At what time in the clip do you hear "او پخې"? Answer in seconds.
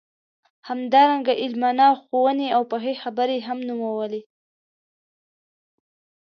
2.55-2.93